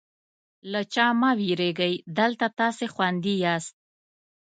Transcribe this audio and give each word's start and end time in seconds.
له 0.71 0.81
چا 0.93 1.07
مه 1.19 1.31
وېرېږئ، 1.39 1.93
دلته 2.17 2.45
تاسې 2.59 2.85
خوندي 2.93 3.35
یاست. 3.43 3.75